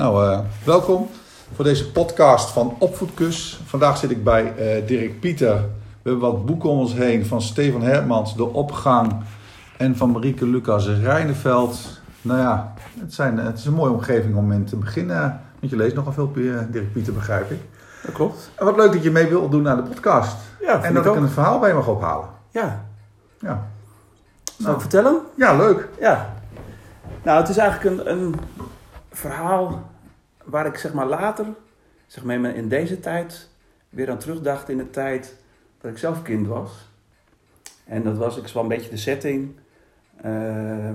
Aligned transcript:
Nou, 0.00 0.24
eh, 0.24 0.38
welkom 0.64 1.08
voor 1.54 1.64
deze 1.64 1.90
podcast 1.92 2.50
van 2.50 2.76
Opvoedkus. 2.78 3.60
Vandaag 3.66 3.98
zit 3.98 4.10
ik 4.10 4.24
bij 4.24 4.54
eh, 4.56 4.86
Dirk 4.86 5.20
Pieter. 5.20 5.54
We 6.02 6.10
hebben 6.10 6.30
wat 6.30 6.46
boeken 6.46 6.68
om 6.68 6.78
ons 6.78 6.94
heen 6.94 7.26
van 7.26 7.42
Stefan 7.42 7.82
Hermans, 7.82 8.36
De 8.36 8.44
Opgang. 8.44 9.12
En 9.76 9.96
van 9.96 10.10
Marieke 10.10 10.46
Lucas 10.46 10.86
Rijneveld. 10.86 12.00
Nou 12.22 12.38
ja, 12.40 12.74
het, 13.00 13.14
zijn, 13.14 13.38
het 13.38 13.58
is 13.58 13.64
een 13.64 13.74
mooie 13.74 13.92
omgeving 13.92 14.36
om 14.36 14.52
in 14.52 14.64
te 14.64 14.76
beginnen. 14.76 15.40
Want 15.58 15.72
je 15.72 15.76
leest 15.76 15.94
nogal 15.94 16.12
veel, 16.12 16.32
eh, 16.34 16.58
Dirk 16.70 16.92
Pieter, 16.92 17.12
begrijp 17.12 17.50
ik. 17.50 17.60
Dat 18.02 18.14
klopt. 18.14 18.50
En 18.54 18.64
wat 18.64 18.76
leuk 18.76 18.92
dat 18.92 19.02
je 19.02 19.10
mee 19.10 19.26
wilt 19.26 19.50
doen 19.50 19.68
aan 19.68 19.76
de 19.76 19.82
podcast. 19.82 20.36
Ja, 20.60 20.82
en 20.82 20.94
dat 20.94 21.06
ik, 21.06 21.14
een 21.14 21.28
verhaal 21.28 21.58
bij 21.58 21.68
je 21.68 21.74
mag 21.74 21.88
ophalen. 21.88 22.28
Ja. 22.50 22.84
Ja. 23.38 23.66
Zal 24.58 24.74
ik 24.74 24.80
vertellen? 24.80 25.20
Ja, 25.36 25.56
leuk. 25.56 25.88
Ja. 26.00 26.34
Nou, 27.22 27.40
het 27.40 27.48
is 27.48 27.56
eigenlijk 27.56 27.98
een, 27.98 28.10
een 28.10 28.34
verhaal 29.10 29.89
waar 30.50 30.66
ik 30.66 30.76
zeg 30.76 30.92
maar 30.92 31.06
later, 31.06 31.46
zeg 32.06 32.24
maar 32.24 32.54
in 32.54 32.68
deze 32.68 33.00
tijd, 33.00 33.48
weer 33.88 34.10
aan 34.10 34.18
terugdacht 34.18 34.68
in 34.68 34.76
de 34.76 34.90
tijd 34.90 35.36
dat 35.80 35.90
ik 35.90 35.98
zelf 35.98 36.22
kind 36.22 36.46
was. 36.46 36.88
En 37.84 38.02
dat 38.02 38.16
was, 38.16 38.36
ik 38.36 38.48
wel 38.48 38.62
een 38.62 38.68
beetje 38.68 38.90
de 38.90 38.96
setting. 38.96 39.52
Uh, 40.24 40.90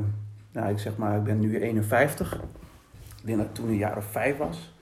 nou, 0.51 0.69
ik 0.69 0.79
zeg 0.79 0.97
maar, 0.97 1.17
ik 1.17 1.23
ben 1.23 1.39
nu 1.39 1.59
51. 1.59 2.33
Ik 2.33 2.41
denk 3.25 3.37
dat 3.37 3.47
ik 3.47 3.53
toen 3.53 3.67
een 3.67 3.77
jaar 3.77 3.97
of 3.97 4.05
vijf 4.05 4.37
was. 4.37 4.73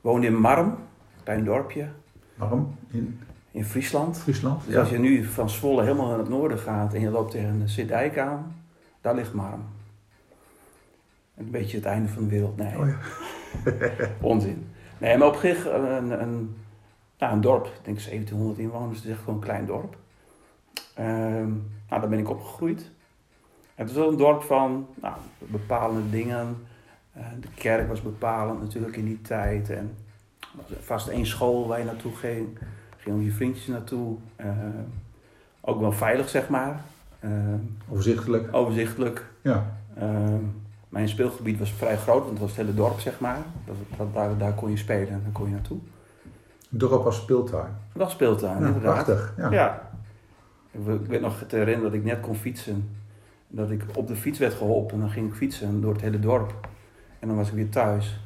Woonde 0.00 0.26
in 0.26 0.36
Marm, 0.36 0.66
een 0.66 1.22
klein 1.22 1.44
dorpje. 1.44 1.88
Marm? 2.34 2.74
In? 2.90 3.20
In 3.50 3.64
Friesland. 3.64 4.18
Friesland, 4.18 4.66
dus 4.66 4.76
als 4.76 4.90
je 4.90 4.98
nu 4.98 5.24
van 5.24 5.50
Zwolle 5.50 5.82
helemaal 5.82 6.08
naar 6.08 6.18
het 6.18 6.28
noorden 6.28 6.58
gaat 6.58 6.94
en 6.94 7.00
je 7.00 7.10
loopt 7.10 7.30
tegen 7.30 7.58
de 7.58 7.68
Sint-Dijk 7.68 8.18
aan, 8.18 8.54
daar 9.00 9.14
ligt 9.14 9.32
Marm. 9.32 9.64
Een 11.36 11.50
beetje 11.50 11.76
het 11.76 11.86
einde 11.86 12.08
van 12.08 12.22
de 12.22 12.28
wereld. 12.28 12.56
Nee. 12.56 12.78
Oh 12.78 12.86
ja. 12.86 12.96
Onzin. 14.20 14.66
Nee, 14.98 15.18
maar 15.18 15.28
op 15.28 15.36
zich 15.36 15.66
een, 15.66 16.20
een, 16.20 16.56
nou, 17.18 17.32
een 17.32 17.40
dorp. 17.40 17.66
Ik 17.66 17.84
denk 17.84 17.96
1700 17.96 18.58
inwoners. 18.58 18.96
Het 18.96 19.04
is 19.06 19.10
echt 19.12 19.20
gewoon 19.20 19.34
een 19.34 19.40
klein 19.40 19.66
dorp. 19.66 19.96
Ehm, 20.94 21.50
nou, 21.88 22.00
daar 22.00 22.08
ben 22.08 22.18
ik 22.18 22.30
opgegroeid. 22.30 22.90
Het 23.74 23.90
is 23.90 23.96
wel 23.96 24.08
een 24.08 24.16
dorp 24.16 24.42
van 24.42 24.86
nou, 24.94 25.14
bepalende 25.38 26.10
dingen. 26.10 26.56
Uh, 27.16 27.24
de 27.40 27.48
kerk 27.54 27.88
was 27.88 28.02
bepalend 28.02 28.60
natuurlijk 28.60 28.96
in 28.96 29.04
die 29.04 29.20
tijd. 29.22 29.70
En 29.70 29.96
er 30.40 30.62
was 30.68 30.78
vast 30.80 31.08
één 31.08 31.26
school 31.26 31.66
waar 31.66 31.78
je 31.78 31.84
naartoe 31.84 32.14
ging. 32.14 32.58
Ging 32.96 33.24
je 33.24 33.30
vriendjes 33.30 33.66
naartoe. 33.66 34.16
Uh, 34.40 34.46
ook 35.60 35.80
wel 35.80 35.92
veilig, 35.92 36.28
zeg 36.28 36.48
maar. 36.48 36.80
Uh, 37.20 37.30
overzichtelijk. 37.88 38.54
Overzichtelijk. 38.54 39.24
Ja. 39.42 39.76
Mijn 40.96 41.08
speelgebied 41.08 41.58
was 41.58 41.72
vrij 41.72 41.96
groot, 41.96 42.18
want 42.18 42.30
het 42.30 42.38
was 42.38 42.48
het 42.48 42.58
hele 42.58 42.74
dorp, 42.74 43.00
zeg 43.00 43.20
maar. 43.20 43.38
Dat, 43.96 44.14
daar, 44.14 44.38
daar 44.38 44.52
kon 44.52 44.70
je 44.70 44.76
spelen 44.76 45.08
en 45.08 45.20
daar 45.22 45.32
kon 45.32 45.46
je 45.46 45.52
naartoe. 45.52 45.78
Dorp 46.68 47.04
als 47.04 47.16
speeltuin? 47.16 47.76
Was 47.92 48.12
speeltuin, 48.12 48.62
ja, 48.62 48.70
Prachtig, 48.70 49.34
ja. 49.36 49.50
ja. 49.50 49.90
Ik, 50.70 50.80
weet 51.06 51.20
nog 51.20 51.44
te 51.48 51.56
herinneren 51.56 51.90
dat 51.90 52.00
ik 52.00 52.04
net 52.04 52.20
kon 52.20 52.34
fietsen. 52.34 52.88
Dat 53.48 53.70
ik 53.70 53.82
op 53.94 54.06
de 54.06 54.16
fiets 54.16 54.38
werd 54.38 54.54
geholpen 54.54 54.94
en 54.94 55.00
dan 55.00 55.10
ging 55.10 55.28
ik 55.28 55.34
fietsen 55.34 55.80
door 55.80 55.92
het 55.92 56.02
hele 56.02 56.18
dorp. 56.18 56.54
En 57.18 57.28
dan 57.28 57.36
was 57.36 57.48
ik 57.48 57.54
weer 57.54 57.68
thuis. 57.68 58.20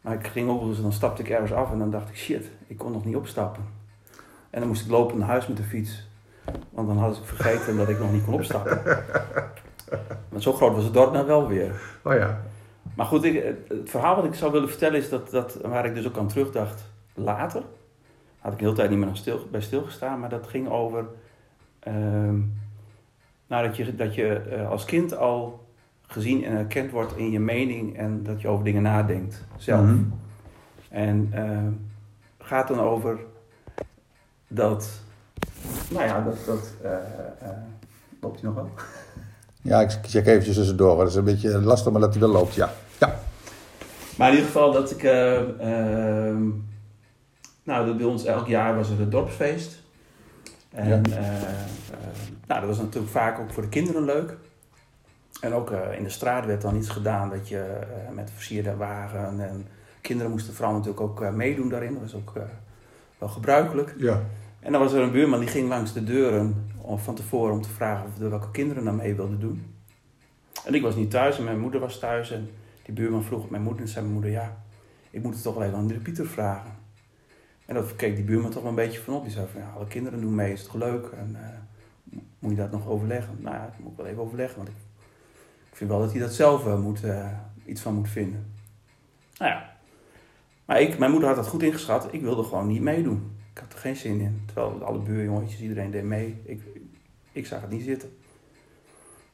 Maar 0.00 0.14
ik 0.14 0.26
ging 0.26 0.48
overigens 0.48 0.76
en 0.76 0.82
dan 0.82 0.92
stapte 0.92 1.22
ik 1.22 1.28
ergens 1.28 1.52
af 1.52 1.72
en 1.72 1.78
dan 1.78 1.90
dacht 1.90 2.08
ik, 2.08 2.16
shit, 2.16 2.50
ik 2.66 2.78
kon 2.78 2.92
nog 2.92 3.04
niet 3.04 3.16
opstappen. 3.16 3.62
En 4.50 4.58
dan 4.60 4.68
moest 4.68 4.84
ik 4.84 4.90
lopen 4.90 5.18
naar 5.18 5.28
huis 5.28 5.46
met 5.46 5.56
de 5.56 5.62
fiets. 5.62 6.08
Want 6.70 6.88
dan 6.88 6.98
had 6.98 7.16
ik 7.16 7.24
vergeten 7.24 7.76
dat 7.76 7.88
ik 7.88 7.98
nog 7.98 8.12
niet 8.12 8.24
kon 8.24 8.34
opstappen. 8.34 8.82
Want 10.28 10.42
zo 10.42 10.52
groot 10.52 10.74
was 10.74 10.84
het 10.84 10.94
dorp 10.94 11.12
nou 11.12 11.26
wel 11.26 11.48
weer. 11.48 11.80
Oh 12.04 12.14
ja. 12.14 12.40
Maar 12.94 13.06
goed, 13.06 13.24
ik, 13.24 13.56
het 13.68 13.90
verhaal 13.90 14.16
wat 14.16 14.24
ik 14.24 14.34
zou 14.34 14.52
willen 14.52 14.68
vertellen 14.68 14.98
is 14.98 15.08
dat, 15.08 15.30
dat 15.30 15.58
waar 15.62 15.86
ik 15.86 15.94
dus 15.94 16.06
ook 16.06 16.16
aan 16.16 16.28
terugdacht 16.28 16.84
later. 17.14 17.62
Had 18.38 18.52
ik 18.52 18.58
de 18.58 18.64
hele 18.64 18.76
tijd 18.76 18.90
niet 18.90 18.98
meer 18.98 19.08
stil, 19.12 19.46
bij 19.50 19.60
stilgestaan, 19.60 20.20
maar 20.20 20.28
dat 20.28 20.46
ging 20.46 20.68
over. 20.68 21.06
Uh, 21.88 21.94
nou, 23.46 23.66
dat 23.66 23.76
je, 23.76 23.94
dat 23.96 24.14
je 24.14 24.42
uh, 24.52 24.70
als 24.70 24.84
kind 24.84 25.16
al 25.16 25.66
gezien 26.06 26.44
en 26.44 26.56
erkend 26.56 26.90
wordt 26.90 27.16
in 27.16 27.30
je 27.30 27.40
mening 27.40 27.96
en 27.96 28.22
dat 28.22 28.40
je 28.40 28.48
over 28.48 28.64
dingen 28.64 28.82
nadenkt 28.82 29.44
zelf. 29.56 29.80
Mm 29.80 29.86
-hmm. 29.86 30.12
En 30.88 31.32
uh, 31.34 31.58
gaat 32.38 32.68
dan 32.68 32.80
over 32.80 33.18
dat. 34.48 35.00
Nou 35.90 36.04
ja, 36.04 36.20
dat. 36.20 36.44
dat 36.46 36.74
uh, 36.84 37.48
loopt 38.20 38.40
hij 38.40 38.50
nog 38.50 38.54
wel? 38.54 38.70
Ja, 39.62 39.80
ik 39.80 39.98
check 40.02 40.26
eventjes 40.26 40.56
tussendoor. 40.56 40.96
Dat 40.96 41.08
is 41.08 41.14
een 41.14 41.24
beetje 41.24 41.60
lastig, 41.60 41.92
maar 41.92 42.00
dat 42.00 42.10
hij 42.10 42.20
wel 42.20 42.30
loopt, 42.30 42.54
ja. 42.54 42.72
ja. 43.00 43.18
Maar 44.16 44.28
in 44.28 44.34
ieder 44.34 44.50
geval 44.50 44.72
dat 44.72 44.90
ik... 44.90 45.02
Uh, 45.02 45.40
uh, 45.40 46.36
nou, 47.62 47.96
bij 47.96 48.06
ons 48.06 48.24
elk 48.24 48.46
jaar 48.46 48.76
was 48.76 48.90
er 48.90 49.00
een 49.00 49.10
dorpsfeest. 49.10 49.80
En 50.70 50.88
ja. 50.88 51.00
uh, 51.08 51.16
nou, 52.46 52.60
dat 52.60 52.68
was 52.68 52.78
natuurlijk 52.78 53.12
vaak 53.12 53.38
ook 53.38 53.52
voor 53.52 53.62
de 53.62 53.68
kinderen 53.68 54.04
leuk. 54.04 54.36
En 55.40 55.54
ook 55.54 55.70
in 55.70 56.04
de 56.04 56.10
straat 56.10 56.46
werd 56.46 56.62
dan 56.62 56.76
iets 56.76 56.88
gedaan 56.88 57.30
dat 57.30 57.48
je 57.48 57.78
met 58.14 58.30
versierde 58.34 58.76
wagen... 58.76 59.40
En 59.40 59.66
kinderen 60.00 60.32
moesten 60.32 60.54
vooral 60.54 60.72
natuurlijk 60.72 61.00
ook 61.00 61.30
meedoen 61.30 61.68
daarin. 61.68 61.92
Dat 61.92 62.02
was 62.02 62.14
ook 62.14 62.32
wel 63.18 63.28
gebruikelijk. 63.28 63.94
Ja. 63.98 64.20
En 64.62 64.72
dan 64.72 64.80
was 64.80 64.92
er 64.92 65.02
een 65.02 65.10
buurman 65.10 65.40
die 65.40 65.48
ging 65.48 65.68
langs 65.68 65.92
de 65.92 66.04
deuren 66.04 66.70
van 66.96 67.14
tevoren 67.14 67.54
om 67.54 67.62
te 67.62 67.68
vragen 67.68 68.06
of 68.06 68.20
er 68.20 68.30
welke 68.30 68.50
kinderen 68.50 68.84
naar 68.84 68.94
mee 68.94 69.14
wilden 69.14 69.40
doen. 69.40 69.74
En 70.64 70.74
ik 70.74 70.82
was 70.82 70.94
niet 70.94 71.10
thuis 71.10 71.38
en 71.38 71.44
mijn 71.44 71.60
moeder 71.60 71.80
was 71.80 71.98
thuis. 71.98 72.30
En 72.30 72.50
die 72.82 72.94
buurman 72.94 73.24
vroeg 73.24 73.50
mijn 73.50 73.62
moeder 73.62 73.82
en 73.82 73.88
zei 73.88 74.00
mijn 74.00 74.14
moeder, 74.14 74.32
ja, 74.32 74.56
ik 75.10 75.22
moet 75.22 75.34
het 75.34 75.42
toch 75.42 75.54
wel 75.54 75.62
even 75.62 75.78
aan 75.78 75.86
de 75.86 75.94
Pieter 75.94 76.26
vragen. 76.26 76.70
En 77.66 77.74
dat 77.74 77.96
keek 77.96 78.14
die 78.14 78.24
buurman 78.24 78.50
toch 78.50 78.62
wel 78.62 78.70
een 78.70 78.76
beetje 78.76 79.00
van 79.00 79.14
op. 79.14 79.22
Die 79.22 79.32
zei 79.32 79.46
van, 79.52 79.60
ja, 79.60 79.72
alle 79.76 79.86
kinderen 79.86 80.20
doen 80.20 80.34
mee, 80.34 80.52
is 80.52 80.64
toch 80.64 80.74
leuk? 80.74 81.06
En 81.06 81.36
uh, 81.40 82.20
moet 82.38 82.50
je 82.50 82.56
dat 82.56 82.70
nog 82.70 82.88
overleggen? 82.88 83.36
Nou 83.40 83.56
ja, 83.56 83.64
dat 83.64 83.78
moet 83.78 83.90
ik 83.90 83.96
wel 83.96 84.06
even 84.06 84.22
overleggen, 84.22 84.56
want 84.56 84.68
ik, 84.68 84.74
ik 85.70 85.76
vind 85.76 85.90
wel 85.90 85.98
dat 85.98 86.10
hij 86.10 86.20
dat 86.20 86.32
zelf 86.32 86.66
uh, 86.66 86.80
moet, 86.80 87.04
uh, 87.04 87.26
iets 87.64 87.80
van 87.80 87.94
moet 87.94 88.08
vinden. 88.08 88.52
Nou 89.38 89.50
ja, 89.50 89.76
maar 90.64 90.80
ik, 90.80 90.98
mijn 90.98 91.10
moeder 91.10 91.28
had 91.28 91.38
dat 91.38 91.46
goed 91.46 91.62
ingeschat. 91.62 92.12
Ik 92.12 92.20
wilde 92.20 92.42
gewoon 92.42 92.66
niet 92.66 92.80
meedoen. 92.80 93.31
Ik 93.52 93.58
had 93.58 93.72
er 93.72 93.78
geen 93.78 93.96
zin 93.96 94.20
in. 94.20 94.42
Terwijl 94.46 94.84
alle 94.84 94.98
buurjongetjes, 94.98 95.60
iedereen 95.60 95.90
deed 95.90 96.04
mee. 96.04 96.40
Ik, 96.44 96.62
ik 97.32 97.46
zag 97.46 97.60
het 97.60 97.70
niet 97.70 97.82
zitten. 97.82 98.16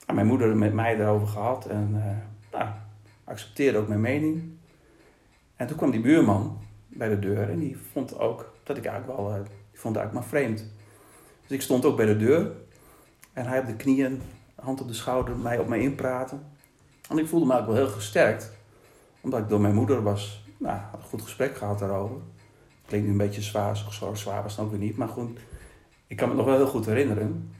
En 0.06 0.14
mijn 0.14 0.26
moeder 0.26 0.56
met 0.56 0.72
mij 0.72 0.96
daarover 0.96 1.28
gehad 1.28 1.66
en 1.66 1.88
uh, 1.94 2.58
nou, 2.58 2.70
accepteerde 3.24 3.78
ook 3.78 3.88
mijn 3.88 4.00
mening. 4.00 4.42
En 5.56 5.66
toen 5.66 5.76
kwam 5.76 5.90
die 5.90 6.00
buurman 6.00 6.58
bij 6.86 7.08
de 7.08 7.18
deur 7.18 7.50
en 7.50 7.58
die 7.58 7.76
vond 7.92 8.18
ook 8.18 8.52
dat 8.62 8.76
ik 8.76 8.84
eigenlijk 8.84 9.18
wel, 9.18 9.30
uh, 9.30 9.34
die 9.70 9.80
vond 9.80 9.96
eigenlijk 9.96 10.12
maar 10.12 10.40
vreemd. 10.40 10.64
Dus 11.42 11.50
ik 11.50 11.62
stond 11.62 11.84
ook 11.84 11.96
bij 11.96 12.06
de 12.06 12.16
deur 12.16 12.52
en 13.32 13.46
hij 13.46 13.60
op 13.60 13.66
de 13.66 13.76
knieën, 13.76 14.20
hand 14.54 14.80
op 14.80 14.88
de 14.88 14.94
schouder, 14.94 15.36
mij 15.36 15.58
op 15.58 15.68
mij 15.68 15.80
inpraten. 15.80 16.42
En 17.08 17.18
ik 17.18 17.26
voelde 17.26 17.46
me 17.46 17.52
eigenlijk 17.52 17.80
wel 17.80 17.88
heel 17.88 17.98
gesterkt, 18.00 18.52
omdat 19.20 19.40
ik 19.40 19.48
door 19.48 19.60
mijn 19.60 19.74
moeder 19.74 20.02
was, 20.02 20.44
nou, 20.56 20.78
had 20.90 21.00
een 21.00 21.08
goed 21.08 21.22
gesprek 21.22 21.56
gehad 21.56 21.78
daarover. 21.78 22.16
Klinkt 22.88 23.06
nu 23.06 23.12
een 23.12 23.18
beetje 23.18 23.42
zwaar, 23.42 23.76
zo 23.76 24.14
zwaar 24.14 24.42
was 24.42 24.56
het 24.56 24.64
ook 24.64 24.70
weer 24.70 24.80
niet, 24.80 24.96
maar 24.96 25.08
goed, 25.08 25.38
ik 26.06 26.16
kan 26.16 26.28
me 26.28 26.34
nog 26.34 26.44
wel 26.44 26.56
heel 26.56 26.66
goed 26.66 26.86
herinneren. 26.86 27.50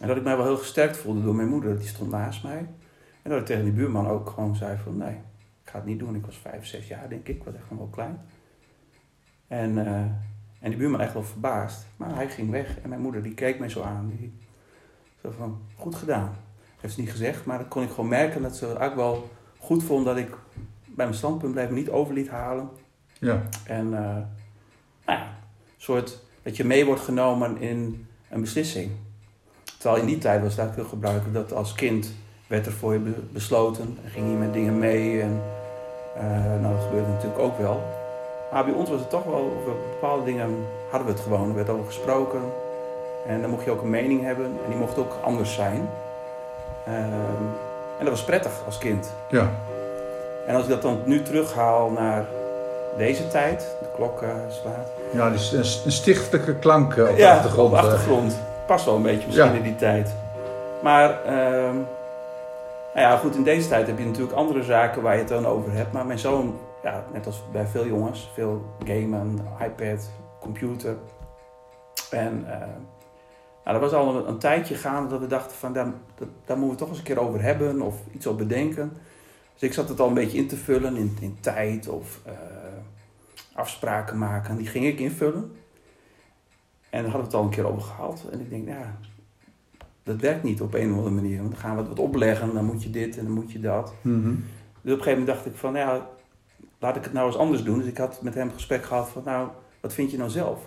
En 0.00 0.08
dat 0.08 0.16
ik 0.16 0.22
mij 0.22 0.36
wel 0.36 0.44
heel 0.44 0.56
gesterkt 0.56 0.96
voelde 0.96 1.22
door 1.22 1.34
mijn 1.34 1.48
moeder, 1.48 1.78
die 1.78 1.88
stond 1.88 2.10
naast 2.10 2.42
mij. 2.42 2.66
En 3.22 3.30
dat 3.30 3.40
ik 3.40 3.46
tegen 3.46 3.64
die 3.64 3.72
buurman 3.72 4.06
ook 4.06 4.30
gewoon 4.30 4.56
zei 4.56 4.78
van 4.78 4.96
nee, 4.96 5.14
ik 5.64 5.70
ga 5.70 5.76
het 5.76 5.86
niet 5.86 5.98
doen. 5.98 6.14
Ik 6.14 6.26
was 6.26 6.36
vijf, 6.36 6.66
zes 6.66 6.88
jaar 6.88 7.08
denk 7.08 7.28
ik, 7.28 7.36
ik 7.36 7.44
was 7.44 7.54
echt 7.54 7.62
gewoon 7.62 7.78
wel 7.78 7.88
klein. 7.92 8.20
En, 9.48 9.76
uh, 9.76 10.00
en 10.60 10.70
die 10.70 10.76
buurman 10.76 11.00
echt 11.00 11.12
wel 11.12 11.24
verbaasd. 11.24 11.86
Maar 11.96 12.14
hij 12.14 12.28
ging 12.28 12.50
weg 12.50 12.80
en 12.80 12.88
mijn 12.88 13.00
moeder 13.00 13.22
die 13.22 13.34
keek 13.34 13.58
mij 13.58 13.68
zo 13.68 13.82
aan. 13.82 14.12
Die 14.16 14.32
zo 15.22 15.30
van, 15.38 15.60
goed 15.76 15.94
gedaan. 15.94 16.36
Heeft 16.80 16.94
ze 16.94 17.00
niet 17.00 17.10
gezegd, 17.10 17.44
maar 17.44 17.58
dan 17.58 17.68
kon 17.68 17.82
ik 17.82 17.90
gewoon 17.90 18.08
merken 18.08 18.42
dat 18.42 18.56
ze 18.56 18.66
eigenlijk 18.66 18.96
wel 18.96 19.30
goed 19.58 19.82
vond 19.82 20.04
dat 20.04 20.16
ik 20.16 20.28
bij 20.84 21.06
mijn 21.06 21.14
standpunt 21.14 21.52
bleef, 21.52 21.70
niet 21.70 21.90
over 21.90 22.14
liet 22.14 22.28
halen. 22.28 22.68
Ja. 23.18 23.42
En 23.64 23.86
uh, 23.86 24.16
nou 25.06 25.18
ja, 25.18 25.24
een 25.24 25.78
soort 25.78 26.18
dat 26.42 26.56
je 26.56 26.64
mee 26.64 26.86
wordt 26.86 27.00
genomen 27.00 27.60
in 27.60 28.06
een 28.30 28.40
beslissing. 28.40 28.90
Terwijl 29.78 30.00
in 30.00 30.08
die 30.08 30.18
tijd 30.18 30.42
was 30.42 30.58
eigenlijk 30.58 30.76
heel 30.76 30.98
gebruikelijk 30.98 31.34
dat 31.34 31.52
als 31.58 31.74
kind 31.74 32.12
werd 32.46 32.66
er 32.66 32.72
voor 32.72 32.92
je 32.92 32.98
besloten 33.32 33.98
en 34.04 34.10
ging 34.10 34.30
je 34.30 34.36
met 34.36 34.52
dingen 34.52 34.78
mee. 34.78 35.20
En, 35.20 35.42
uh, 36.16 36.60
nou, 36.60 36.74
dat 36.74 36.84
gebeurde 36.84 37.08
natuurlijk 37.08 37.40
ook 37.40 37.58
wel. 37.58 37.82
Maar 38.52 38.64
bij 38.64 38.74
ons 38.74 38.90
was 38.90 39.00
het 39.00 39.10
toch 39.10 39.24
wel, 39.24 39.54
over 39.60 39.72
bepaalde 39.90 40.24
dingen 40.24 40.50
hadden 40.90 41.08
we 41.08 41.14
het 41.14 41.22
gewoon. 41.22 41.48
Er 41.48 41.54
werd 41.54 41.68
over 41.68 41.86
gesproken. 41.86 42.40
En 43.26 43.40
dan 43.40 43.50
mocht 43.50 43.64
je 43.64 43.70
ook 43.70 43.82
een 43.82 43.90
mening 43.90 44.22
hebben. 44.22 44.44
En 44.44 44.68
die 44.68 44.78
mocht 44.78 44.98
ook 44.98 45.18
anders 45.22 45.54
zijn. 45.54 45.88
Uh, 46.88 46.94
en 47.98 48.04
dat 48.04 48.08
was 48.08 48.24
prettig 48.24 48.52
als 48.66 48.78
kind. 48.78 49.12
Ja. 49.30 49.50
En 50.46 50.54
als 50.54 50.64
ik 50.64 50.70
dat 50.70 50.82
dan 50.82 51.02
nu 51.04 51.22
terughaal 51.22 51.90
naar 51.90 52.26
deze 52.96 53.28
tijd, 53.28 53.76
de 53.80 53.88
klok 53.94 54.22
uh, 54.22 54.28
slaat. 54.48 54.88
Ja, 55.12 55.30
dus 55.30 55.52
een, 55.52 55.84
een 55.84 55.92
stichtelijke 55.92 56.58
klank 56.58 56.90
op 56.90 56.96
de 56.96 57.14
ja, 57.16 57.34
achtergrond. 57.34 57.72
Op 57.72 57.80
de 57.80 57.86
achtergrond. 57.86 58.38
Past 58.66 58.84
wel 58.84 58.94
een 58.94 59.02
beetje 59.02 59.26
misschien 59.26 59.54
in 59.54 59.62
die 59.62 59.76
tijd. 59.76 60.14
Maar, 60.82 61.24
ehm 61.24 61.76
nou 62.94 63.06
ja, 63.06 63.16
goed, 63.16 63.34
in 63.34 63.42
deze 63.42 63.68
tijd 63.68 63.86
heb 63.86 63.98
je 63.98 64.04
natuurlijk 64.04 64.32
andere 64.32 64.62
zaken 64.62 65.02
waar 65.02 65.12
je 65.12 65.18
het 65.18 65.28
dan 65.28 65.46
over 65.46 65.72
hebt. 65.72 65.92
Maar 65.92 66.06
mijn 66.06 66.18
zoon 66.18 66.58
ja, 66.82 67.04
net 67.12 67.26
als 67.26 67.42
bij 67.52 67.66
veel 67.66 67.86
jongens, 67.86 68.30
veel 68.34 68.64
gamen, 68.84 69.38
iPad, 69.60 70.10
computer. 70.40 70.96
En 72.10 72.44
uh, 72.46 72.58
nou, 73.64 73.80
dat 73.80 73.80
was 73.80 73.92
al 73.92 74.16
een, 74.16 74.28
een, 74.28 74.38
tijdje 74.38 74.74
gaande 74.74 75.08
dat 75.08 75.20
we 75.20 75.26
dachten 75.26 75.56
van 75.56 75.72
daar, 75.72 75.86
dat, 76.14 76.28
daar 76.44 76.56
moeten 76.56 76.74
we 76.74 76.80
toch 76.82 76.88
eens 76.88 76.98
een 76.98 77.04
keer 77.04 77.20
over 77.20 77.42
hebben 77.42 77.82
of 77.82 77.94
iets 78.12 78.26
op 78.26 78.38
bedenken. 78.38 78.92
Dus 79.52 79.62
ik 79.62 79.72
zat 79.72 79.88
het 79.88 80.00
al 80.00 80.08
een 80.08 80.14
beetje 80.14 80.38
in 80.38 80.48
te 80.48 80.56
vullen 80.56 80.96
in, 80.96 81.16
in 81.20 81.36
tijd 81.40 81.88
of 81.88 82.20
uh, 82.26 82.32
afspraken 83.52 84.18
maken. 84.18 84.56
Die 84.56 84.66
ging 84.66 84.86
ik 84.86 84.98
invullen. 84.98 85.52
En 86.90 87.02
daar 87.02 87.10
hadden 87.10 87.20
we 87.20 87.26
het 87.26 87.34
al 87.34 87.42
een 87.42 87.50
keer 87.50 87.66
over 87.66 87.82
gehad. 87.82 88.24
En 88.32 88.40
ik 88.40 88.50
denk, 88.50 88.68
ja, 88.68 88.98
dat 90.02 90.20
werkt 90.20 90.42
niet 90.42 90.60
op 90.60 90.74
een 90.74 90.90
of 90.90 90.96
andere 90.96 91.14
manier. 91.14 91.38
Want 91.38 91.50
dan 91.50 91.60
gaan 91.60 91.74
we 91.74 91.78
het 91.78 91.88
wat 91.88 91.98
opleggen, 91.98 92.54
dan 92.54 92.64
moet 92.64 92.82
je 92.82 92.90
dit 92.90 93.18
en 93.18 93.24
dan 93.24 93.32
moet 93.32 93.52
je 93.52 93.60
dat. 93.60 93.94
Mhm. 94.00 94.34
Dus 94.80 94.92
op 94.92 94.98
een 94.98 95.04
gegeven 95.04 95.18
moment 95.18 95.26
dacht 95.26 95.46
ik 95.46 95.54
van, 95.56 95.74
ja, 95.74 96.08
laat 96.78 96.96
ik 96.96 97.04
het 97.04 97.12
nou 97.12 97.26
eens 97.26 97.36
anders 97.36 97.62
doen. 97.62 97.78
Dus 97.78 97.88
ik 97.88 97.96
had 97.96 98.22
met 98.22 98.34
hem 98.34 98.46
een 98.46 98.54
gesprek 98.54 98.84
gehad 98.84 99.08
van, 99.08 99.22
nou, 99.24 99.48
wat 99.80 99.92
vind 99.92 100.10
je 100.10 100.16
nou 100.16 100.30
zelf? 100.30 100.66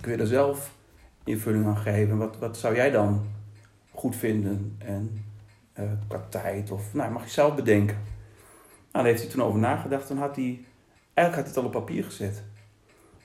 Kun 0.00 0.12
je 0.12 0.18
er 0.18 0.26
zelf 0.26 0.74
invulling 1.24 1.66
aan 1.66 1.76
geven? 1.76 2.18
Wat, 2.18 2.38
wat 2.38 2.56
zou 2.56 2.74
jij 2.74 2.90
dan 2.90 3.26
goed 3.90 4.16
vinden? 4.16 4.76
En 4.78 5.24
uh, 5.80 5.86
qua 6.08 6.26
tijd 6.28 6.70
of, 6.70 6.94
nou, 6.94 7.12
mag 7.12 7.24
je 7.24 7.30
zelf 7.30 7.54
bedenken. 7.54 7.96
Nou, 7.96 9.04
daar 9.04 9.04
heeft 9.04 9.22
hij 9.22 9.30
toen 9.30 9.42
over 9.42 9.60
nagedacht. 9.60 10.06
Toen 10.06 10.18
had 10.18 10.36
hij, 10.36 10.64
eigenlijk 11.14 11.14
had 11.14 11.34
hij 11.34 11.44
het 11.44 11.56
al 11.56 11.64
op 11.64 11.86
papier 11.86 12.04
gezet. 12.04 12.42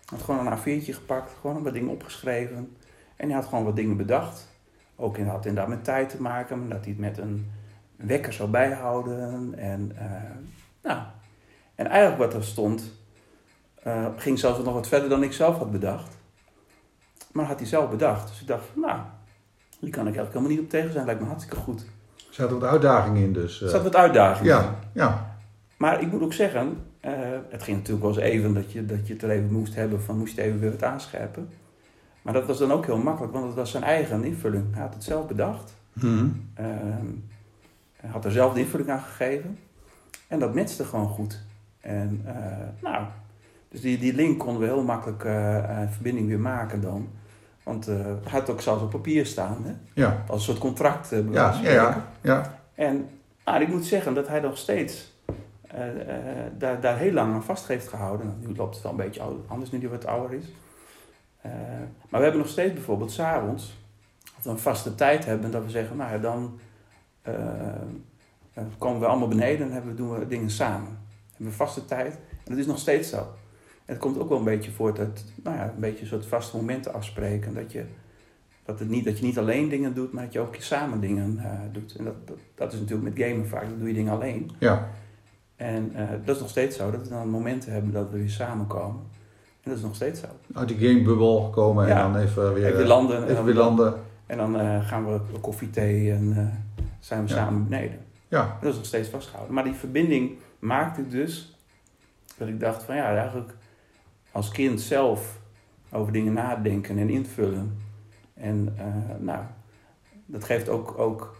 Hij 0.05 0.17
had 0.17 0.21
gewoon 0.21 0.47
een 0.47 0.57
A4'tje 0.57 0.93
gepakt, 0.93 1.31
gewoon 1.41 1.63
wat 1.63 1.73
dingen 1.73 1.89
opgeschreven. 1.89 2.75
En 3.15 3.27
hij 3.27 3.35
had 3.35 3.45
gewoon 3.45 3.63
wat 3.63 3.75
dingen 3.75 3.97
bedacht. 3.97 4.47
Ook 4.95 5.17
in, 5.17 5.27
had 5.27 5.45
inderdaad 5.45 5.69
met 5.69 5.83
tijd 5.83 6.09
te 6.09 6.21
maken, 6.21 6.69
dat 6.69 6.79
hij 6.79 6.89
het 6.89 6.99
met 6.99 7.17
een 7.17 7.51
wekker 7.95 8.33
zou 8.33 8.49
bijhouden. 8.49 9.53
En, 9.57 9.91
uh, 9.95 10.01
nou, 10.81 11.01
en 11.75 11.87
eigenlijk 11.87 12.31
wat 12.31 12.33
er 12.33 12.43
stond, 12.43 12.91
uh, 13.87 14.07
ging 14.17 14.39
zelfs 14.39 14.63
nog 14.63 14.73
wat 14.73 14.87
verder 14.87 15.09
dan 15.09 15.23
ik 15.23 15.33
zelf 15.33 15.57
had 15.57 15.71
bedacht. 15.71 16.17
Maar 17.31 17.45
had 17.45 17.59
hij 17.59 17.67
zelf 17.67 17.89
bedacht. 17.89 18.27
Dus 18.27 18.41
ik 18.41 18.47
dacht, 18.47 18.75
nou, 18.75 19.01
die 19.79 19.89
kan 19.89 20.07
ik 20.07 20.15
eigenlijk 20.15 20.33
helemaal 20.33 20.49
niet 20.49 20.59
op 20.59 20.69
tegen 20.69 20.91
zijn. 20.91 21.05
Lijkt 21.05 21.21
me 21.21 21.27
hartstikke 21.27 21.57
goed. 21.63 21.85
Er 22.31 22.37
zat 22.37 22.51
wat 22.51 22.63
uitdaging 22.63 23.17
in 23.17 23.33
dus. 23.33 23.61
Er 23.61 23.69
zat 23.69 23.83
wat 23.83 23.95
uitdaging 23.95 24.47
ja, 24.47 24.59
in. 24.59 24.67
Ja, 24.93 25.35
Maar 25.77 26.01
ik 26.01 26.11
moet 26.11 26.21
ook 26.21 26.33
zeggen, 26.33 26.77
uh, 27.05 27.11
het 27.49 27.63
ging 27.63 27.77
natuurlijk 27.77 28.05
wel 28.05 28.15
eens 28.15 28.33
even 28.33 28.53
dat 28.53 28.71
je, 28.71 28.85
dat 28.85 29.07
je 29.07 29.13
het 29.13 29.23
er 29.23 29.29
even 29.29 29.51
moest 29.51 29.75
hebben 29.75 30.01
van 30.01 30.17
moest 30.17 30.35
je 30.35 30.41
even 30.41 30.59
weer 30.59 30.71
wat 30.71 30.83
aanscherpen. 30.83 31.49
Maar 32.21 32.33
dat 32.33 32.45
was 32.45 32.57
dan 32.57 32.71
ook 32.71 32.85
heel 32.85 32.97
makkelijk, 32.97 33.33
want 33.33 33.45
het 33.45 33.55
was 33.55 33.71
zijn 33.71 33.83
eigen 33.83 34.23
invulling. 34.23 34.73
Hij 34.73 34.81
had 34.81 34.93
het 34.93 35.03
zelf 35.03 35.27
bedacht. 35.27 35.73
Mm 35.93 36.49
Uh, 36.59 36.65
hij 37.95 38.09
had 38.09 38.25
er 38.25 38.31
zelf 38.31 38.53
de 38.53 38.59
invulling 38.59 38.89
aan 38.89 38.99
gegeven. 38.99 39.57
En 40.27 40.39
dat 40.39 40.55
matchte 40.55 40.85
gewoon 40.85 41.07
goed. 41.07 41.39
En 41.79 42.21
uh, 42.25 42.33
nou, 42.81 43.05
dus 43.69 43.81
die, 43.81 43.97
die 43.97 44.13
link 44.13 44.39
konden 44.39 44.61
we 44.61 44.67
heel 44.67 44.83
makkelijk 44.83 45.21
verbinding 45.91 46.27
weer 46.27 46.39
maken 46.39 46.81
dan. 46.81 47.09
Want 47.63 47.89
uh, 47.89 47.95
hij 47.95 48.15
had 48.39 48.49
ook 48.49 48.61
zelfs 48.61 48.83
op 48.83 48.89
papier 48.89 49.25
staan. 49.25 49.57
Hè? 49.63 49.73
Ja. 49.93 50.23
Als 50.27 50.37
een 50.37 50.45
soort 50.45 50.57
contract. 50.57 51.13
Uh, 51.13 51.33
ja, 51.33 51.59
ja, 51.61 51.71
ja, 51.71 52.05
ja. 52.21 52.59
En 52.75 53.09
nou, 53.45 53.61
ik 53.61 53.67
moet 53.67 53.85
zeggen 53.85 54.13
dat 54.13 54.27
hij 54.27 54.39
nog 54.39 54.57
steeds 54.57 55.09
daar, 56.57 56.81
daar 56.81 56.97
heel 56.97 57.11
lang 57.11 57.33
aan 57.33 57.43
vast 57.43 57.67
heeft 57.67 57.87
gehouden. 57.87 58.35
Nu 58.39 58.55
loopt 58.55 58.73
het 58.73 58.83
wel 58.83 58.91
een 58.91 58.97
beetje 58.97 59.21
anders 59.47 59.71
nu 59.71 59.79
hij 59.79 59.89
wat 59.89 60.05
ouder 60.05 60.37
is. 60.37 60.45
maar 62.09 62.19
we 62.19 62.23
hebben 62.23 62.37
nog 62.37 62.49
steeds 62.49 62.73
bijvoorbeeld 62.73 63.11
s'avonds, 63.11 63.77
dat 64.35 64.43
we 64.43 64.49
een 64.49 64.59
vaste 64.59 64.95
tijd 64.95 65.25
hebben, 65.25 65.51
dat 65.51 65.63
we 65.63 65.69
zeggen, 65.69 65.97
nou 65.97 66.11
ja, 66.11 66.17
dan 66.17 66.59
komen 68.77 68.99
we 68.99 69.05
allemaal 69.05 69.27
beneden 69.27 69.67
en 69.67 69.73
hebben, 69.73 69.95
doen 69.95 70.19
we 70.19 70.27
dingen 70.27 70.49
samen. 70.49 70.89
We 70.89 71.27
hebben 71.27 71.47
een 71.47 71.53
vaste 71.53 71.85
tijd 71.85 72.13
en 72.13 72.43
dat 72.43 72.57
is 72.57 72.65
nog 72.65 72.79
steeds 72.79 73.09
zo. 73.09 73.27
En 73.85 73.93
het 73.93 73.97
komt 73.97 74.19
ook 74.19 74.29
wel 74.29 74.37
een 74.37 74.43
beetje 74.43 74.71
voort 74.71 74.99
uit, 74.99 75.25
nou 75.43 75.55
ja, 75.57 75.63
een 75.63 75.79
beetje 75.79 76.01
een 76.01 76.07
soort 76.07 76.25
vaste 76.25 76.57
momenten 76.57 76.93
afspreken. 76.93 77.53
Dat 77.53 77.71
je, 77.71 77.83
dat, 78.65 78.79
het 78.79 78.89
niet, 78.89 79.05
dat 79.05 79.19
je 79.19 79.25
niet 79.25 79.37
alleen 79.37 79.69
dingen 79.69 79.93
doet, 79.93 80.11
maar 80.11 80.23
dat 80.23 80.33
je 80.33 80.39
ook 80.39 80.55
samen 80.59 80.99
dingen 80.99 81.35
uh, 81.37 81.45
doet. 81.71 81.95
En 81.95 82.03
dat, 82.03 82.27
dat, 82.27 82.37
dat, 82.55 82.73
is 82.73 82.79
natuurlijk 82.79 83.15
met 83.15 83.27
gamen 83.27 83.47
vaak, 83.47 83.69
dan 83.69 83.77
doe 83.79 83.87
je 83.87 83.93
dingen 83.93 84.13
alleen. 84.13 84.51
Ja. 84.59 84.89
En 85.55 85.91
uh, 85.95 86.09
dat 86.25 86.35
is 86.35 86.41
nog 86.41 86.49
steeds 86.49 86.77
zo, 86.77 86.91
dat 86.91 87.01
we 87.01 87.09
dan 87.09 87.29
momenten 87.29 87.71
hebben 87.71 87.91
dat 87.91 88.09
we 88.11 88.17
weer 88.17 88.29
samenkomen. 88.29 89.01
En 89.61 89.69
dat 89.69 89.77
is 89.77 89.83
nog 89.83 89.95
steeds 89.95 90.19
zo. 90.19 90.27
Uit 90.53 90.67
die 90.67 90.77
gamebubbel 90.77 91.49
komen 91.49 91.87
ja. 91.87 92.05
en 92.05 92.11
dan 92.11 92.21
even 92.21 92.53
weer, 92.53 92.65
even 92.65 92.87
landen. 92.87 93.17
Even 93.17 93.27
en 93.27 93.35
dan, 93.35 93.45
weer 93.45 93.53
landen. 93.53 93.93
En 94.25 94.37
dan 94.37 94.55
uh, 94.59 94.87
gaan 94.87 95.05
we 95.05 95.19
koffie, 95.41 95.69
thee 95.69 96.11
en 96.11 96.53
zijn 96.99 97.23
we 97.23 97.29
Ja. 97.29 97.35
samen 97.35 97.67
beneden. 97.67 97.99
Ja, 98.27 98.57
Dat 98.61 98.69
is 98.71 98.75
nog 98.75 98.85
steeds 98.85 99.09
vastgehouden. 99.09 99.53
Maar 99.55 99.63
die 99.63 99.73
verbinding 99.73 100.31
maakte 100.59 101.07
dus 101.07 101.55
dat 102.37 102.47
ik 102.47 102.59
dacht 102.59 102.83
van 102.83 102.95
ja, 102.95 103.15
eigenlijk 103.15 103.53
als 104.31 104.49
kind 104.49 104.81
zelf 104.81 105.39
over 105.91 106.11
dingen 106.13 106.33
nadenken 106.33 106.97
en 106.97 107.09
invullen. 107.09 107.77
En 108.33 108.75
uh, 108.77 108.85
nou, 109.19 109.39
dat 110.25 110.43
geeft 110.43 110.69
ook, 110.69 110.93
ook 110.99 111.35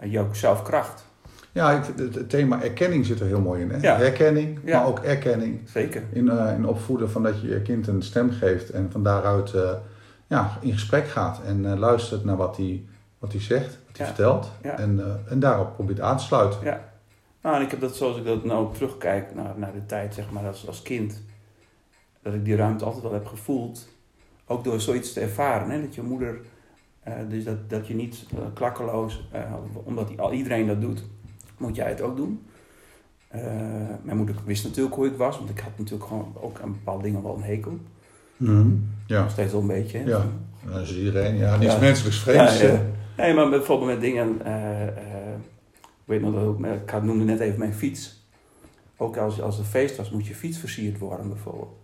uh, 0.00 0.12
jou 0.12 0.26
zelf 0.34 0.62
kracht. 0.62 1.04
ja 1.52 1.82
het, 1.82 2.14
het 2.14 2.30
thema 2.30 2.62
erkenning 2.62 3.06
zit 3.06 3.20
er 3.20 3.26
heel 3.26 3.40
mooi 3.40 3.60
in. 3.62 3.70
Hè? 3.70 3.76
Ja. 3.80 3.96
Herkenning, 3.96 4.58
Ja. 4.64 4.78
maar 4.78 4.88
ook 4.88 4.98
erkenning. 4.98 5.60
Zeker. 5.68 6.02
In, 6.12 6.28
eh, 6.30 6.54
in 6.54 6.66
opvoeden 6.66 7.10
van 7.10 7.22
dat 7.22 7.40
je 7.40 7.48
je 7.48 7.62
kind 7.62 7.86
een 7.86 8.02
stem 8.02 8.30
geeft 8.30 8.70
en 8.70 8.90
van 8.90 9.02
daaruit 9.02 9.54
eh, 9.54 9.70
ja, 10.26 10.58
in 10.60 10.72
gesprek 10.72 11.08
gaat 11.08 11.40
en 11.44 11.70
eh, 11.72 11.78
luistert 11.78 12.24
naar 12.24 12.36
wat 12.36 12.56
hij 12.56 12.84
wat 13.18 13.32
zegt, 13.38 13.78
wat 13.86 13.96
hij 13.96 14.06
Ja. 14.06 14.12
vertelt. 14.14 14.50
En, 14.60 15.00
eh, 15.00 15.32
en 15.32 15.40
daarop 15.40 15.74
probeert 15.74 16.00
aan 16.00 16.16
te 16.16 16.24
sluiten. 16.24 16.60
Ja. 16.64 16.84
Nou, 17.42 17.56
en 17.56 17.62
ik 17.62 17.70
heb 17.70 17.80
dat 17.80 17.96
zoals 17.96 18.16
ik 18.16 18.24
dat 18.24 18.44
nou 18.44 18.74
terugkijk 18.74 19.34
naar, 19.34 19.52
naar 19.56 19.72
de 19.72 19.86
tijd, 19.86 20.14
zeg 20.14 20.30
maar, 20.30 20.46
als, 20.46 20.66
als 20.66 20.82
kind. 20.82 21.22
Dat 22.26 22.34
ik 22.34 22.44
die 22.44 22.56
ruimte 22.56 22.84
altijd 22.84 23.02
wel 23.02 23.12
heb 23.12 23.26
gevoeld. 23.26 23.88
Ook 24.46 24.64
door 24.64 24.80
zoiets 24.80 25.12
te 25.12 25.20
ervaren. 25.20 25.70
Hè? 25.70 25.80
Dat 25.80 25.94
je 25.94 26.02
moeder, 26.02 26.40
eh, 27.02 27.12
dus 27.28 27.44
dat, 27.44 27.70
dat 27.70 27.86
je 27.86 27.94
niet 27.94 28.24
eh, 28.32 28.38
klakkeloos, 28.54 29.28
eh, 29.32 29.52
omdat 29.84 30.08
die, 30.08 30.20
al 30.20 30.32
iedereen 30.32 30.66
dat 30.66 30.80
doet, 30.80 31.04
moet 31.58 31.76
jij 31.76 31.88
het 31.88 32.00
ook 32.00 32.16
doen. 32.16 32.42
Mijn 34.02 34.16
moeder 34.16 34.34
wist 34.44 34.64
natuurlijk 34.64 34.94
hoe 34.94 35.06
ik 35.06 35.16
was, 35.16 35.38
want 35.38 35.50
ik 35.50 35.58
had 35.58 35.78
natuurlijk 35.78 36.08
gewoon 36.08 36.32
ook 36.40 36.60
aan 36.60 36.72
bepaalde 36.72 37.02
dingen 37.02 37.22
wel 37.22 37.34
een 37.36 37.42
hekel. 37.42 37.78
Mhm. 38.36 38.68
Ja, 39.06 39.22
Nog 39.22 39.30
steeds 39.30 39.52
wel 39.52 39.60
een 39.60 39.66
beetje. 39.66 40.04
Ja. 40.04 40.24
dat 40.64 40.80
is 40.80 40.96
iedereen. 40.96 41.36
Ja, 41.36 41.56
niets 41.56 41.72
Ja. 41.72 41.80
menselijks 41.80 42.18
vreemds. 42.18 42.60
Ja, 42.60 42.66
hè? 42.66 42.72
ja. 42.72 42.82
Nee, 43.16 43.34
maar 43.34 43.48
bijvoorbeeld 43.48 43.90
met 43.90 44.00
dingen. 44.00 44.28
ik 45.84 46.04
weet 46.04 46.20
nog 46.20 46.34
dat 46.34 46.44
ook, 46.44 46.64
ik 46.64 46.90
had- 46.90 47.02
noemde 47.02 47.24
net 47.24 47.40
even 47.40 47.58
mijn 47.58 47.74
fiets. 47.74 48.24
Ook 48.96 49.16
als, 49.16 49.40
als 49.40 49.58
er 49.58 49.64
feest 49.64 49.96
was, 49.96 50.10
moet 50.10 50.26
je 50.26 50.34
fiets 50.34 50.58
versierd 50.58 50.98
worden, 50.98 51.28
bijvoorbeeld. 51.28 51.76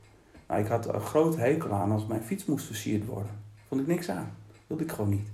Nou, 0.52 0.64
ik 0.64 0.71
had 0.71 0.94
een 0.94 1.00
groot 1.00 1.37
hekel 1.37 1.73
aan 1.73 1.92
als 1.92 2.06
mijn 2.06 2.23
fiets 2.23 2.44
moest 2.44 2.64
versierd 2.66 3.06
worden. 3.06 3.30
Vond 3.68 3.80
ik 3.80 3.87
niks 3.87 4.09
aan. 4.11 4.30
wilde 4.66 4.82
ik 4.82 4.90
gewoon 4.92 5.11
niet. 5.11 5.28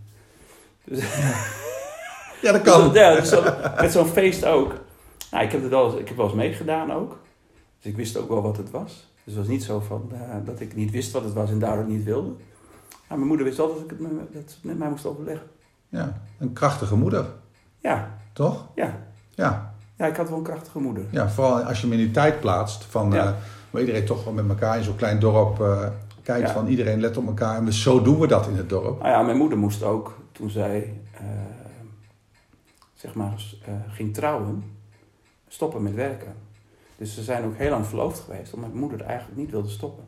Dus, 0.84 0.98
Ja, 2.42 2.52
dat 2.52 2.62
kan. 2.62 2.92
ja, 2.92 3.14
dus 3.14 3.28
zo- 3.28 3.44
met 3.80 3.92
zo'n 3.92 4.06
feest 4.06 4.44
ook. 4.44 4.74
Nou, 5.30 5.44
ik 5.44 5.52
heb 5.52 5.60
het 5.62 5.70
wel 5.70 5.90
eens, 5.90 6.00
ik 6.00 6.08
heb 6.08 6.16
wel 6.16 6.26
eens 6.26 6.34
meegedaan 6.34 6.92
ook. 6.92 7.18
Dus 7.80 7.90
ik 7.90 7.96
wist 7.96 8.16
ook 8.16 8.28
wel 8.28 8.42
wat 8.42 8.56
het 8.56 8.70
was. 8.70 9.10
Dus 9.24 9.34
het 9.34 9.36
was 9.36 9.46
niet 9.46 9.64
zo 9.64 9.80
van, 9.80 10.10
eh, 10.12 10.20
dat 10.44 10.60
ik 10.60 10.74
niet 10.74 10.90
wist 10.90 11.12
wat 11.12 11.24
het 11.24 11.32
was 11.32 11.50
en 11.50 11.58
daardoor 11.58 11.84
niet 11.86 12.04
wilde. 12.04 12.28
Maar 13.08 13.16
mijn 13.18 13.28
moeder 13.28 13.46
wist 13.46 13.58
altijd 13.58 13.78
dat, 13.78 13.90
ik 13.90 13.98
het 13.98 14.12
met, 14.12 14.32
dat 14.32 14.42
ze 14.50 14.54
het 14.54 14.64
met 14.64 14.78
mij 14.78 14.88
moest 14.88 15.06
overleggen. 15.06 15.46
Ja, 15.88 16.20
een 16.38 16.52
krachtige 16.52 16.96
moeder, 16.96 17.26
Ja, 17.78 18.18
toch? 18.32 18.66
ja. 18.74 19.06
Ja. 19.34 19.74
Ja, 19.96 20.06
ik 20.06 20.16
had 20.16 20.28
wel 20.28 20.38
een 20.38 20.44
krachtige 20.44 20.78
moeder. 20.78 21.04
ja, 21.10 21.28
vooral 21.28 21.60
als 21.62 21.80
je 21.80 21.86
hem 21.88 21.92
in 21.98 22.04
die 22.04 22.10
tijd 22.10 22.40
plaatst 22.40 22.84
van 22.84 23.10
Ja. 23.12 23.24
eh, 23.26 23.32
waar 23.78 23.86
iedereen 23.86 24.06
toch 24.06 24.24
wel 24.24 24.32
met 24.32 24.48
elkaar 24.48 24.76
in 24.76 24.84
zo'n 24.84 24.96
klein 24.96 25.18
dorp 25.18 25.60
eh, 25.60 25.88
kijkt 26.22 26.46
Ja. 26.48 26.52
van 26.54 26.66
iedereen 26.66 27.00
let 27.00 27.16
op 27.16 27.26
elkaar 27.26 27.56
en 27.56 27.64
dus 27.64 27.82
zo 27.82 28.02
doen 28.02 28.18
we 28.18 28.26
dat 28.26 28.46
in 28.46 28.56
het 28.56 28.68
dorp. 28.68 28.98
Nou 28.98 29.08
ja, 29.10 29.22
mijn 29.22 29.36
moeder 29.36 29.58
moest 29.58 29.82
ook, 29.82 30.18
toen 30.32 30.50
zij 30.50 31.00
eh, 31.12 31.20
zeg 32.94 33.14
maar 33.14 33.44
eh, 33.64 33.72
ging 33.88 34.14
trouwen, 34.14 34.64
stoppen 35.48 35.82
met 35.82 35.94
werken. 35.94 36.32
Dus 36.96 37.14
ze 37.14 37.22
zijn 37.22 37.44
ook 37.44 37.56
heel 37.56 37.70
lang 37.70 37.86
verloofd 37.86 38.18
geweest, 38.18 38.52
omdat 38.52 38.70
mijn 38.70 38.80
moeder 38.80 39.00
eigenlijk 39.06 39.38
niet 39.38 39.50
wilde 39.50 39.68
stoppen. 39.68 40.04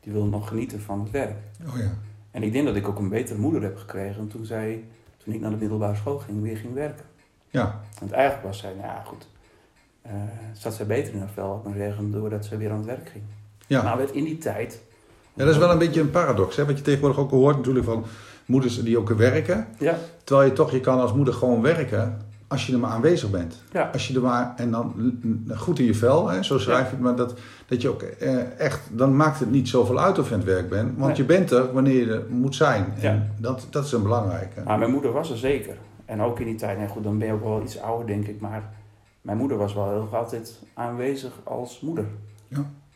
Die 0.00 0.12
wilde 0.12 0.28
nog 0.30 0.48
genieten 0.48 0.80
van 0.80 1.00
het 1.00 1.10
werk. 1.10 1.36
Oh 1.68 1.78
ja. 1.78 1.90
En 2.30 2.42
ik 2.42 2.52
denk 2.52 2.66
dat 2.66 2.76
ik 2.76 2.88
ook 2.88 2.98
een 2.98 3.08
betere 3.08 3.38
moeder 3.38 3.62
heb 3.62 3.76
gekregen 3.76 4.28
toen 4.28 4.44
zij, 4.44 4.84
toen 5.24 5.34
ik 5.34 5.40
naar 5.40 5.50
de 5.50 5.56
middelbare 5.56 5.94
school 5.96 6.18
ging, 6.18 6.42
weer 6.42 6.56
ging 6.56 6.74
werken. 6.74 7.04
Ja, 7.48 7.80
Want 8.00 8.12
eigenlijk 8.12 8.46
was 8.46 8.58
zij, 8.58 8.70
nou 8.74 8.86
ja 8.86 9.02
goed, 9.06 9.28
zat 10.52 10.74
zij 10.74 10.86
beter 10.86 11.12
in 11.12 11.18
haar 11.18 11.30
vel, 11.34 11.48
had 11.48 11.64
maar 11.64 11.74
zeggen, 11.76 12.10
doordat 12.12 12.44
ze 12.44 12.56
weer 12.56 12.70
aan 12.70 12.76
het 12.76 12.86
werk 12.86 13.08
ging. 13.12 13.24
ja. 13.66 13.82
Maar 13.82 13.96
werd 13.96 14.10
in 14.12 14.24
die 14.24 14.38
tijd... 14.38 14.80
ja, 15.34 15.44
dat 15.44 15.52
is 15.54 15.60
wel 15.60 15.70
een 15.70 15.78
beetje 15.78 16.00
een 16.00 16.10
paradox, 16.10 16.56
hè? 16.56 16.64
wat 16.66 16.76
je 16.78 16.84
tegenwoordig 16.84 17.18
ook 17.18 17.30
hoort 17.30 17.56
natuurlijk 17.56 17.84
van 17.86 18.04
moeders 18.46 18.82
die 18.82 18.98
ook 18.98 19.08
werken. 19.08 19.66
Ja, 19.78 19.98
Terwijl 20.24 20.48
je 20.48 20.54
toch, 20.54 20.70
je 20.70 20.80
kan 20.80 21.00
als 21.00 21.12
moeder 21.12 21.34
gewoon 21.34 21.62
werken 21.62 22.18
als 22.48 22.66
je 22.66 22.72
er 22.72 22.78
maar 22.78 22.90
aanwezig 22.90 23.30
bent. 23.30 23.62
ja, 23.72 23.90
Als 23.92 24.08
je 24.08 24.14
er 24.14 24.20
maar, 24.20 24.52
en 24.56 24.70
dan 24.70 24.94
goed 25.56 25.78
in 25.78 25.84
je 25.84 25.94
vel, 25.94 26.28
hè, 26.28 26.42
zo 26.42 26.58
schrijf 26.58 26.84
je 26.84 26.90
het, 26.90 27.00
maar 27.00 27.16
dat, 27.16 27.34
dat 27.66 27.82
je 27.82 27.88
ook 27.88 28.02
eh, 28.02 28.60
echt, 28.60 28.80
dan 28.92 29.16
maakt 29.16 29.38
het 29.40 29.50
niet 29.50 29.68
zoveel 29.68 30.00
uit 30.00 30.18
of 30.18 30.28
je 30.28 30.34
aan 30.34 30.40
het 30.40 30.48
werk 30.48 30.68
bent. 30.68 30.92
Want 30.96 31.06
Nee. 31.06 31.16
je 31.16 31.24
bent 31.24 31.50
er 31.50 31.72
wanneer 31.72 32.06
je 32.06 32.12
er 32.12 32.22
moet 32.28 32.54
zijn. 32.54 32.84
En 33.00 33.02
Ja. 33.02 33.22
dat, 33.38 33.66
dat 33.70 33.84
is 33.84 33.92
een 33.92 34.02
belangrijke. 34.02 34.60
Maar 34.64 34.78
mijn 34.78 34.90
moeder 34.90 35.12
was 35.12 35.30
er 35.30 35.36
zeker. 35.36 35.74
En 36.04 36.20
ook 36.22 36.40
in 36.40 36.46
die 36.46 36.54
tijd, 36.54 36.78
nee 36.78 36.88
goed, 36.88 37.04
dan 37.04 37.18
ben 37.18 37.26
je 37.26 37.32
ook 37.32 37.44
wel 37.44 37.62
iets 37.62 37.80
ouder 37.80 38.06
denk 38.06 38.26
ik, 38.26 38.40
maar 38.40 38.62
mijn 39.26 39.38
moeder 39.38 39.56
was 39.56 39.74
wel 39.74 39.90
heel 39.90 40.08
altijd 40.12 40.58
aanwezig 40.74 41.32
als 41.44 41.80
moeder. 41.80 42.04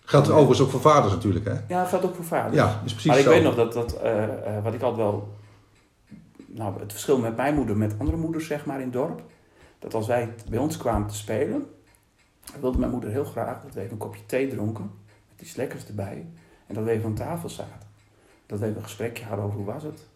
Geldt 0.04 0.30
overigens 0.30 0.60
ook 0.60 0.70
voor 0.70 0.80
vaders 0.80 1.12
natuurlijk, 1.12 1.44
hè? 1.44 1.54
Ja, 1.68 1.84
geldt 1.84 2.04
ook 2.04 2.14
voor 2.14 2.24
vaders. 2.24 2.54
Ja, 2.54 2.80
is 2.84 2.90
precies 2.92 3.04
maar 3.10 3.18
ik 3.18 3.24
zo. 3.24 3.30
weet 3.30 3.42
nog 3.42 3.54
dat, 3.54 3.72
dat 3.72 3.92
eh, 4.00 4.56
eh, 4.56 4.64
wat 4.64 4.74
ik 4.74 4.82
altijd 4.82 5.06
wel... 5.08 5.34
Nou, 6.46 6.80
het 6.80 6.92
verschil 6.92 7.18
met 7.18 7.36
mijn 7.36 7.54
moeder 7.54 7.76
met 7.76 7.94
andere 7.98 8.16
moeders, 8.16 8.46
zeg 8.46 8.66
maar, 8.66 8.76
in 8.78 8.84
het 8.84 8.92
dorp. 8.92 9.22
Dat 9.78 9.94
als 9.94 10.06
wij 10.06 10.34
bij 10.48 10.58
ons 10.58 10.76
kwamen 10.76 11.08
te 11.08 11.14
spelen, 11.14 11.66
wilde 12.60 12.78
mijn 12.78 12.90
moeder 12.90 13.10
heel 13.10 13.24
graag 13.24 13.62
dat 13.62 13.74
we 13.74 13.80
even 13.80 13.92
een 13.92 13.98
kopje 13.98 14.26
thee 14.26 14.48
dronken. 14.48 14.90
Met 15.30 15.40
iets 15.46 15.56
lekkers 15.56 15.86
erbij. 15.86 16.26
En 16.66 16.74
dat 16.74 16.84
we 16.84 16.90
even 16.90 17.04
aan 17.04 17.14
tafel 17.14 17.48
zaten. 17.48 17.88
Dat 18.46 18.58
we 18.58 18.64
even 18.64 18.76
een 18.76 18.82
gesprekje 18.82 19.24
hadden 19.24 19.44
over 19.44 19.56
hoe 19.56 19.66
was 19.66 19.82
het. 19.82 20.06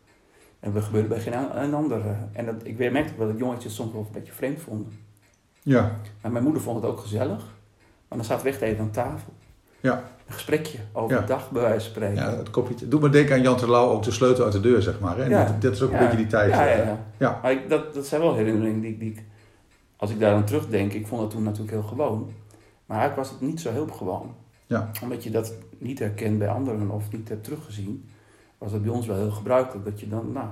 En 0.60 0.72
dat 0.72 0.84
gebeurde 0.84 1.08
bij 1.08 1.20
geen 1.20 1.56
een 1.62 1.74
ander. 1.74 2.00
eh, 2.00 2.16
En 2.32 2.46
dat, 2.46 2.54
ik 2.62 2.78
merkte 2.78 3.12
wel 3.18 3.26
dat 3.28 3.38
jongetjes 3.38 3.74
soms 3.74 3.92
wel 3.92 4.00
een 4.00 4.12
beetje 4.12 4.32
vreemd 4.32 4.60
vonden. 4.60 4.98
Ja, 5.64 5.96
Maar 6.22 6.32
mijn 6.32 6.44
moeder 6.44 6.62
vond 6.62 6.82
het 6.82 6.90
ook 6.90 6.98
gezellig. 7.00 7.42
Maar 8.08 8.18
dan 8.18 8.24
zaten 8.24 8.44
we 8.44 8.50
echt 8.50 8.60
even 8.60 8.80
aan 8.84 8.90
tafel. 8.90 9.32
Ja. 9.80 10.02
Een 10.26 10.32
gesprekje 10.34 10.78
over 10.92 11.14
Ja. 11.16 11.20
de 11.20 11.26
dag, 11.26 11.50
bij 11.50 11.62
wijze 11.62 11.80
van 11.80 11.90
spreken. 11.90 12.14
ja, 12.14 12.36
het 12.36 12.50
kopje. 12.50 12.88
Doe 12.88 13.00
me 13.00 13.08
denken 13.08 13.34
aan 13.34 13.42
Jan 13.42 13.56
Terlouw, 13.56 13.88
ook 13.90 14.02
de 14.02 14.10
sleutel 14.10 14.44
uit 14.44 14.52
de 14.52 14.60
deur, 14.60 14.82
zeg 14.82 15.00
maar. 15.00 15.16
Hè? 15.16 15.22
En 15.22 15.30
Ja. 15.30 15.44
dat, 15.44 15.62
dat 15.62 15.72
is 15.72 15.82
ook 15.82 15.92
een 15.92 15.98
beetje 15.98 16.16
die 16.16 16.26
tijd. 16.26 16.50
Ja, 16.50 16.64
ja, 16.64 16.70
eh, 16.72 16.86
ja. 16.86 16.98
Ja. 17.16 17.38
Maar 17.42 17.52
ik, 17.52 17.68
dat, 17.68 17.94
dat 17.94 18.06
zijn 18.06 18.20
wel 18.20 18.34
herinneringen 18.34 18.80
die, 18.80 18.98
die 18.98 19.10
ik, 19.10 19.24
als 19.96 20.10
ik 20.10 20.20
daar 20.20 20.34
aan 20.34 20.44
terugdenk, 20.44 20.92
ik 20.92 21.06
vond 21.06 21.20
dat 21.20 21.30
toen 21.30 21.42
natuurlijk 21.42 21.70
heel 21.70 21.82
gewoon. 21.82 22.30
Maar 22.86 22.98
eigenlijk 22.98 23.28
was 23.28 23.38
het 23.38 23.48
niet 23.48 23.60
zo 23.60 23.70
heel 23.72 23.86
gewoon. 23.86 24.34
Ja. 24.66 24.90
Omdat 25.02 25.24
je 25.24 25.30
dat 25.30 25.52
niet 25.78 25.98
herkent 25.98 26.38
bij 26.38 26.48
anderen 26.48 26.90
of 26.90 27.12
niet 27.12 27.28
hebt 27.28 27.44
teruggezien, 27.44 28.08
was 28.58 28.72
dat 28.72 28.82
bij 28.82 28.92
ons 28.92 29.06
wel 29.06 29.16
heel 29.16 29.30
gebruikelijk. 29.30 29.84
Dat 29.84 30.00
je 30.00 30.08
dan, 30.08 30.32
nou, 30.32 30.46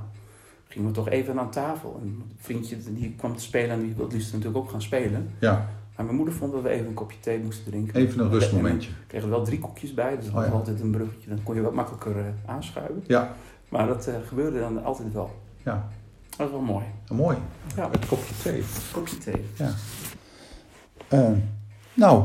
gingen 0.72 0.88
we 0.88 0.94
toch 0.94 1.08
even 1.08 1.38
aan 1.38 1.50
tafel. 1.50 1.98
En 2.02 2.06
een 2.06 2.32
vriendje 2.36 2.76
die 2.92 3.14
kwam 3.18 3.36
te 3.36 3.42
spelen 3.42 3.70
en 3.70 3.80
die 3.82 3.94
wilde 3.94 4.14
liefst 4.14 4.32
natuurlijk 4.32 4.58
ook 4.64 4.70
gaan 4.70 4.82
spelen. 4.82 5.30
ja, 5.38 5.68
Maar 5.96 6.04
mijn 6.04 6.16
moeder 6.16 6.34
vond 6.34 6.52
dat 6.52 6.62
we 6.62 6.68
even 6.68 6.86
een 6.86 6.94
kopje 6.94 7.20
thee 7.20 7.38
moesten 7.38 7.64
drinken. 7.70 7.94
even 7.94 8.20
een 8.20 8.30
rustmomentje. 8.30 8.88
En 8.88 8.94
dan 8.98 9.06
kregen 9.06 9.28
we 9.28 9.34
wel 9.34 9.44
drie 9.44 9.58
koekjes 9.58 9.94
bij, 9.94 10.16
dus 10.16 10.24
dat 10.24 10.34
Oh, 10.34 10.40
was 10.40 10.46
ja. 10.48 10.52
altijd 10.52 10.80
een 10.80 10.90
bruggetje. 10.90 11.28
Dan 11.28 11.42
kon 11.42 11.54
je 11.54 11.60
wat 11.60 11.74
makkelijker 11.74 12.16
eh, 12.18 12.24
aanschuiven. 12.46 13.04
Ja. 13.06 13.34
Maar 13.68 13.86
dat 13.86 14.06
eh, 14.06 14.14
gebeurde 14.26 14.58
dan 14.58 14.84
altijd 14.84 15.12
wel. 15.12 15.30
Ja. 15.62 15.88
Dat 16.30 16.38
was 16.38 16.50
wel 16.50 16.60
mooi. 16.60 16.84
Mooi, 17.12 17.36
Ja, 17.76 17.88
het 17.90 18.06
kopje 18.06 18.34
thee. 18.42 18.62
kopje 18.92 19.18
thee. 19.18 19.44
Eh, 21.08 21.28
nou, 21.94 22.24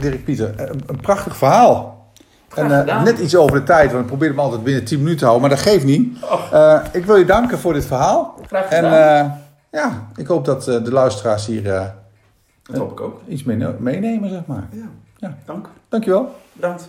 Dirk 0.00 0.24
Pieter, 0.24 0.70
een, 0.70 0.80
een 0.86 1.00
prachtig 1.00 1.36
verhaal. 1.36 1.95
En 2.56 2.86
eh, 2.86 3.02
net 3.02 3.18
iets 3.18 3.36
over 3.36 3.56
de 3.58 3.62
tijd, 3.62 3.90
want 3.90 4.00
ik 4.02 4.06
probeer 4.08 4.28
hem 4.28 4.38
altijd 4.38 4.62
binnen 4.64 4.84
10 4.84 4.98
minuten 4.98 5.18
te 5.18 5.24
houden, 5.24 5.48
maar 5.48 5.56
dat 5.56 5.66
geeft 5.66 5.84
niet. 5.84 6.16
Oh. 6.24 6.40
Eh, 6.52 6.80
ik 6.92 7.04
wil 7.04 7.16
je 7.16 7.24
danken 7.24 7.58
voor 7.58 7.72
dit 7.72 7.86
verhaal. 7.86 8.34
Graag 8.46 8.64
En 8.68 8.84
gedaan. 8.84 9.26
eh, 9.26 9.80
ja, 9.80 10.06
ik 10.16 10.26
hoop 10.26 10.44
dat 10.44 10.68
eh, 10.68 10.84
de 10.84 10.92
luisteraars 10.92 11.46
hier 11.46 11.72
eh, 11.74 11.84
dat 12.62 12.76
hoop 12.76 12.90
ik 12.90 13.00
ook. 13.00 13.20
iets 13.28 13.42
mee 13.44 13.56
meenemen, 13.78 14.30
zeg 14.30 14.46
maar. 14.46 14.64
Ja. 14.70 14.84
Ja. 15.16 15.36
Dank. 15.44 15.68
Dankjewel. 15.88 16.34
Bedankt. 16.52 16.88